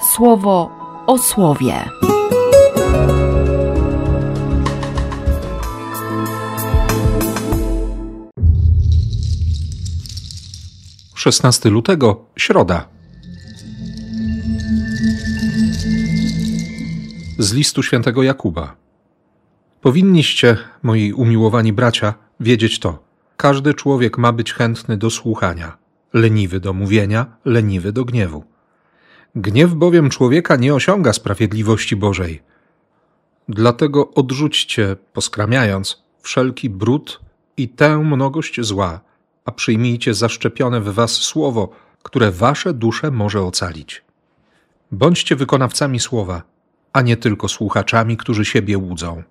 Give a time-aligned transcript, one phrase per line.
[0.00, 0.70] słowo
[1.06, 1.74] o słowie.
[11.14, 12.88] Szesnasty lutego, środa.
[17.38, 18.76] Z listu świętego Jakuba.
[19.80, 22.98] Powinniście, moi umiłowani bracia, wiedzieć to.
[23.36, 25.76] Każdy człowiek ma być chętny do słuchania,
[26.12, 28.44] leniwy do mówienia, leniwy do gniewu.
[29.34, 32.42] Gniew bowiem człowieka nie osiąga sprawiedliwości Bożej.
[33.48, 37.20] Dlatego odrzućcie, poskramiając, wszelki brud
[37.56, 39.00] i tę mnogość zła,
[39.44, 41.68] a przyjmijcie zaszczepione w was słowo,
[42.02, 44.02] które wasze dusze może ocalić.
[44.92, 46.42] Bądźcie wykonawcami słowa,
[46.92, 49.22] a nie tylko słuchaczami, którzy siebie łudzą.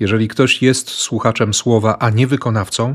[0.00, 2.94] Jeżeli ktoś jest słuchaczem słowa, a nie wykonawcą,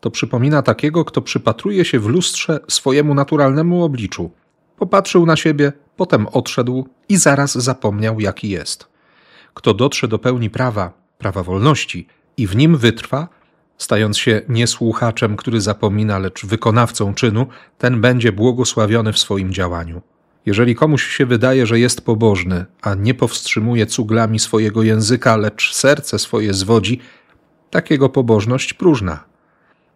[0.00, 4.30] to przypomina takiego, kto przypatruje się w lustrze swojemu naturalnemu obliczu.
[4.76, 8.86] Popatrzył na siebie, potem odszedł i zaraz zapomniał, jaki jest.
[9.54, 13.28] Kto dotrze do pełni prawa, prawa wolności i w nim wytrwa,
[13.78, 17.46] stając się nie słuchaczem, który zapomina, lecz wykonawcą czynu,
[17.78, 20.02] ten będzie błogosławiony w swoim działaniu.
[20.46, 26.18] Jeżeli komuś się wydaje, że jest pobożny, a nie powstrzymuje cuglami swojego języka, lecz serce
[26.18, 27.00] swoje zwodzi,
[27.70, 29.24] takiego pobożność próżna.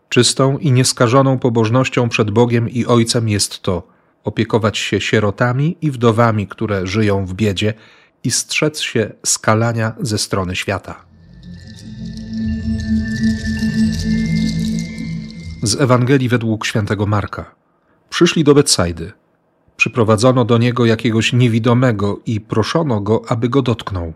[0.08, 3.82] Czystą i nieskażoną pobożnością przed Bogiem i Ojcem jest to
[4.24, 7.74] opiekować się sierotami i wdowami, które żyją w biedzie
[8.24, 11.04] i strzec się skalania ze strony świata.
[15.62, 17.54] Z Ewangelii według świętego Marka.
[18.10, 19.12] Przyszli do Betsajdy.
[19.76, 24.12] Przyprowadzono do niego jakiegoś niewidomego i proszono go, aby go dotknął.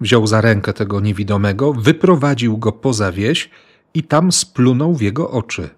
[0.00, 3.50] Wziął za rękę tego niewidomego, wyprowadził go poza wieś
[3.94, 5.70] i tam splunął w jego oczy.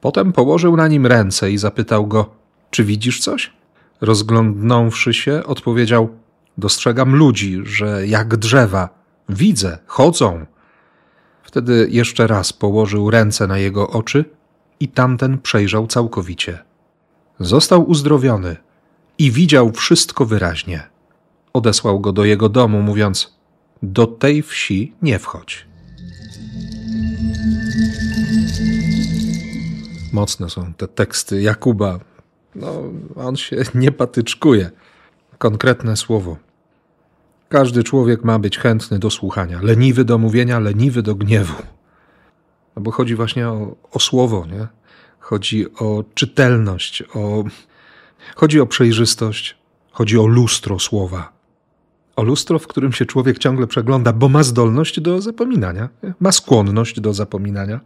[0.00, 2.39] Potem położył na nim ręce i zapytał go:
[2.70, 3.52] Czy widzisz coś?
[4.00, 6.08] Rozglądnąwszy się, odpowiedział:
[6.58, 8.88] Dostrzegam ludzi, że jak drzewa.
[9.28, 10.46] Widzę, chodzą.
[11.42, 14.24] Wtedy jeszcze raz położył ręce na jego oczy
[14.80, 16.58] i tamten przejrzał całkowicie.
[17.40, 18.56] Został uzdrowiony
[19.18, 20.82] i widział wszystko wyraźnie.
[21.52, 23.34] Odesłał go do jego domu, mówiąc:
[23.82, 25.66] Do tej wsi nie wchodź.
[30.12, 32.00] Mocne są te teksty Jakuba.
[32.54, 32.82] No,
[33.16, 34.70] on się nie patyczkuje.
[35.38, 36.36] Konkretne słowo.
[37.48, 41.62] Każdy człowiek ma być chętny do słuchania, leniwy do mówienia, leniwy do gniewu.
[42.76, 44.66] No bo chodzi właśnie o, o słowo, nie?
[45.18, 47.44] Chodzi o czytelność, o,
[48.36, 49.58] chodzi o przejrzystość,
[49.92, 51.32] chodzi o lustro słowa.
[52.16, 55.88] O lustro, w którym się człowiek ciągle przegląda, bo ma zdolność do zapominania,
[56.20, 57.80] ma skłonność do zapominania.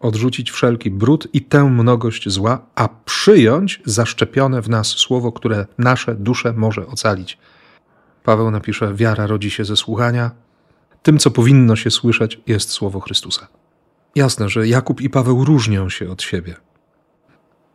[0.00, 6.14] Odrzucić wszelki brud i tę mnogość zła, a przyjąć zaszczepione w nas słowo, które nasze
[6.14, 7.38] dusze może ocalić.
[8.24, 10.30] Paweł napisze: Wiara rodzi się ze słuchania.
[11.02, 13.48] Tym, co powinno się słyszeć, jest słowo Chrystusa.
[14.14, 16.56] Jasne, że Jakub i Paweł różnią się od siebie.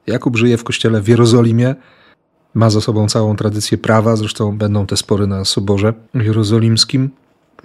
[0.07, 1.75] Jakub żyje w kościele w Jerozolimie,
[2.53, 7.09] ma za sobą całą tradycję prawa, zresztą będą te spory na soborze jerozolimskim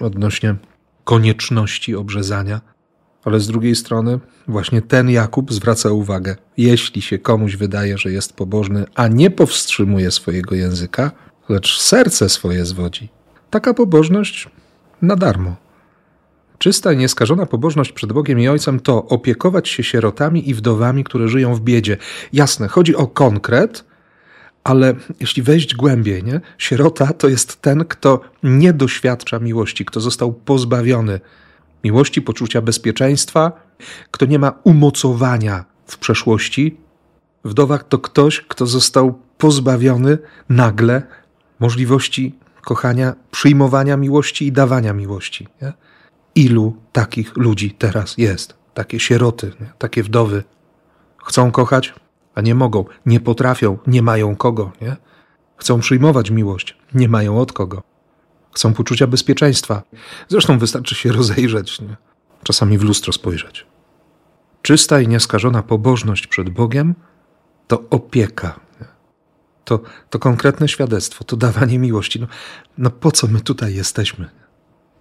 [0.01, 0.55] odnośnie
[1.05, 2.61] konieczności obrzezania.
[3.25, 8.33] Ale z drugiej strony, właśnie ten Jakub zwraca uwagę, jeśli się komuś wydaje, że jest
[8.33, 11.11] pobożny, a nie powstrzymuje swojego języka,
[11.49, 13.09] lecz serce swoje zwodzi.
[13.51, 14.49] Taka pobożność
[15.03, 15.57] na darmo.
[16.59, 21.29] Czysta i nieskażona pobożność przed Bogiem i Ojcem to opiekować się sierotami i wdowami, które
[21.29, 21.97] żyją w biedzie.
[22.33, 23.85] Jasne, chodzi o konkret,
[24.65, 26.41] ale jeśli wejść głębiej, nie?
[26.59, 31.21] sierota to jest ten, kto nie doświadcza miłości, kto został pozbawiony
[31.85, 33.53] miłości, poczucia bezpieczeństwa,
[34.11, 36.77] kto nie ma umocowania w przeszłości.
[37.45, 41.03] Wdowa to ktoś, kto został pozbawiony nagle
[41.61, 45.49] możliwości kochania, przyjmowania miłości i dawania miłości.
[45.63, 45.73] Nie?
[46.35, 48.55] Ilu takich ludzi teraz jest?
[48.75, 49.73] Takie sieroty, nie?
[49.79, 50.45] takie wdowy.
[51.25, 51.95] Chcą kochać,
[52.35, 54.73] a nie mogą, nie potrafią, nie mają kogo.
[54.81, 54.97] Nie?
[55.57, 57.90] Chcą przyjmować miłość, nie mają od kogo.
[58.55, 59.83] Chcą poczucia bezpieczeństwa.
[60.29, 61.97] Zresztą wystarczy się rozejrzeć, nie?
[62.43, 63.67] czasami w lustro spojrzeć.
[64.63, 66.95] Czysta i nieskażona pobożność przed Bogiem
[67.67, 68.61] to opieka,
[69.65, 69.81] to,
[70.11, 72.21] to konkretne świadectwo, to dawanie miłości.
[72.21, 72.27] No,
[72.79, 74.29] no po co my tutaj jesteśmy?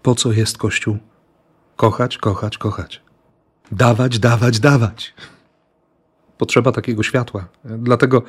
[0.02, 0.98] Po co jest Kościół?
[1.76, 3.02] Kochać, kochać, kochać.
[3.72, 5.14] Dawać, dawać, dawać.
[6.38, 7.48] Potrzeba takiego światła.
[7.66, 8.24] Dlatego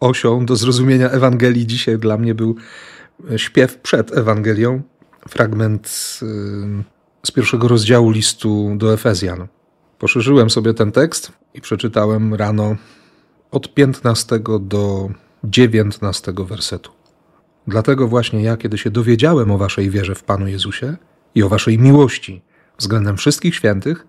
[0.00, 2.56] osią do zrozumienia Ewangelii dzisiaj dla mnie był
[3.36, 4.82] śpiew przed Ewangelią,
[5.28, 5.88] fragment
[7.26, 9.46] z pierwszego rozdziału listu do Efezjan.
[9.98, 12.76] Poszerzyłem sobie ten tekst i przeczytałem rano
[13.50, 15.10] od 15 do
[15.44, 16.90] dziewiętnastego wersetu.
[17.66, 20.96] Dlatego właśnie ja, kiedy się dowiedziałem o waszej wierze w Panu Jezusie
[21.34, 22.42] i o waszej miłości
[22.78, 24.06] względem wszystkich świętych,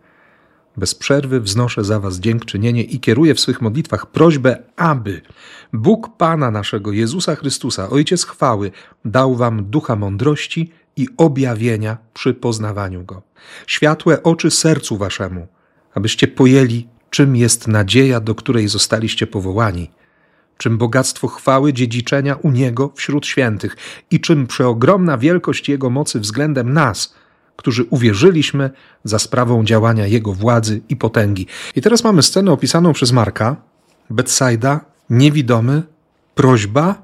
[0.78, 5.22] bez przerwy wznoszę za was dziękczynienie i kieruję w swych modlitwach prośbę, aby
[5.74, 8.72] Bóg Pana naszego Jezusa Chrystusa, Ojciec chwały,
[9.06, 13.22] dał wam ducha mądrości i objawienia przy poznawaniu Go.
[13.68, 15.48] Światłe oczy sercu waszemu,
[15.94, 19.92] abyście pojęli, czym jest nadzieja, do której zostaliście powołani,
[20.58, 23.78] czym bogactwo chwały dziedziczenia u Niego wśród świętych
[24.12, 27.14] i czym przeogromna wielkość Jego mocy względem nas–
[27.62, 28.70] którzy uwierzyliśmy
[29.04, 31.48] za sprawą działania Jego władzy i potęgi.
[31.76, 33.56] I teraz mamy scenę opisaną przez Marka.
[34.10, 34.80] Betsaida,
[35.10, 35.84] niewidomy,
[36.36, 37.02] prośba,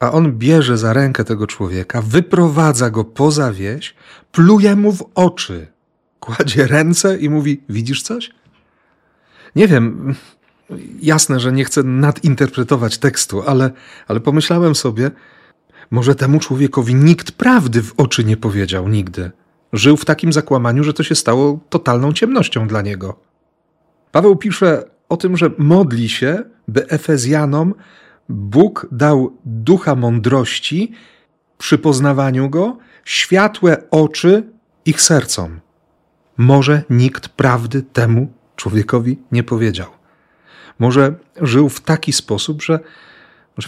[0.00, 3.94] a on bierze za rękę tego człowieka, wyprowadza go poza wieś,
[4.32, 5.66] pluje mu w oczy,
[6.20, 8.30] kładzie ręce i mówi: Widzisz coś?
[9.56, 10.14] Nie wiem,
[11.02, 13.70] jasne, że nie chcę nadinterpretować tekstu, ale,
[14.08, 15.10] ale pomyślałem sobie,
[15.90, 19.30] może temu człowiekowi nikt prawdy w oczy nie powiedział nigdy.
[19.74, 23.20] Żył w takim zakłamaniu, że to się stało totalną ciemnością dla niego.
[24.12, 27.74] Paweł pisze o tym, że modli się, by Efezjanom
[28.28, 30.92] Bóg dał ducha mądrości
[31.58, 34.42] przy poznawaniu go, światłe oczy
[34.84, 35.60] ich sercom.
[36.36, 39.88] Może nikt prawdy temu człowiekowi nie powiedział.
[40.78, 42.80] Może żył w taki sposób, że,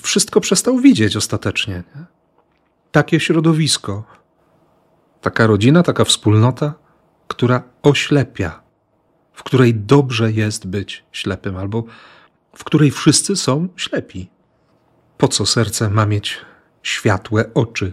[0.03, 1.75] wszystko przestał widzieć ostatecznie.
[1.75, 2.05] Nie?
[2.93, 4.16] Takie środowisko,
[5.27, 6.75] Taka rodzina, taka wspólnota,
[7.29, 8.63] która oślepia,
[9.33, 11.85] w której dobrze jest być ślepym, albo
[12.57, 14.31] w której wszyscy są ślepi.
[15.19, 16.39] Po co serce ma mieć
[16.83, 17.93] światłe oczy?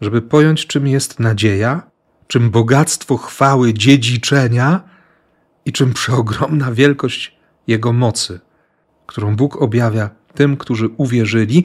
[0.00, 1.82] Żeby pojąć, czym jest nadzieja,
[2.26, 4.80] czym bogactwo chwały dziedziczenia
[5.64, 7.36] i czym przeogromna wielkość
[7.66, 8.40] Jego mocy,
[9.06, 11.64] którą Bóg objawia tym, którzy uwierzyli,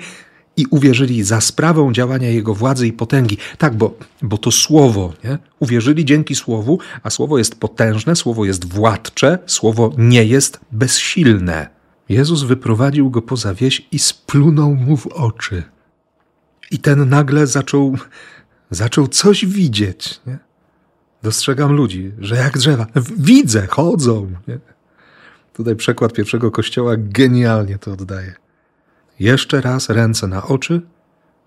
[0.60, 3.38] i uwierzyli za sprawą działania Jego władzy i potęgi.
[3.58, 5.38] Tak, bo, bo to słowo, nie?
[5.60, 11.70] uwierzyli dzięki słowu, a słowo jest potężne, słowo jest władcze, słowo nie jest bezsilne.
[12.10, 15.64] Jezus wyprowadził go poza wieś i splunął mu w oczy.
[16.72, 17.98] I ten nagle zaczął,
[18.72, 20.22] zaczął coś widzieć.
[20.28, 20.38] Nie?
[21.24, 24.32] Dostrzegam ludzi, że jak drzewa, widzę, chodzą.
[24.48, 24.60] Nie?
[25.54, 28.49] Tutaj przekład pierwszego kościoła genialnie to oddaje.
[29.20, 30.82] Jeszcze raz ręce na oczy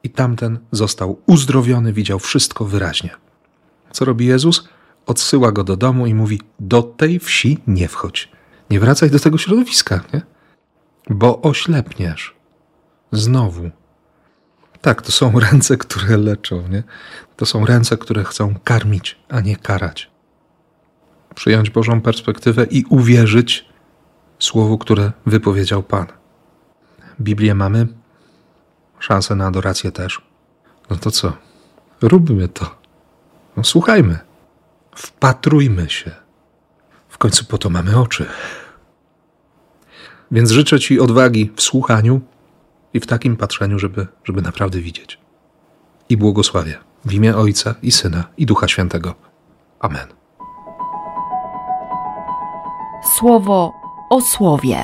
[0.03, 3.11] i tamten został uzdrowiony, widział wszystko wyraźnie.
[3.93, 4.69] Co robi Jezus?
[5.07, 8.29] Odsyła go do domu i mówi: Do tej wsi nie wchodź.
[8.71, 10.23] Nie wracaj do tego środowiska, nie?
[11.11, 12.35] Bo oślepniesz.
[13.13, 13.71] Znowu.
[14.81, 16.83] Tak, to są ręce, które leczą, nie?
[17.37, 20.11] To są ręce, które chcą karmić, a nie karać.
[21.35, 23.69] Przyjąć Bożą perspektywę i uwierzyć
[24.39, 26.07] słowu, które wypowiedział Pan.
[27.21, 27.89] Biblię mamy,
[28.99, 30.23] szansę na adorację też.
[30.91, 31.33] No to co?
[32.03, 32.77] Róbmy to.
[33.57, 34.19] No, słuchajmy.
[34.95, 36.11] Wpatrujmy się.
[37.09, 38.27] W końcu po to mamy oczy.
[40.31, 42.21] Więc życzę Ci odwagi w słuchaniu
[42.95, 45.19] i w takim patrzeniu, żeby, żeby naprawdę widzieć.
[46.09, 49.15] I błogosławię w imię Ojca i Syna i Ducha Świętego.
[49.81, 50.07] Amen.
[53.19, 53.73] Słowo
[54.11, 54.79] o słowie.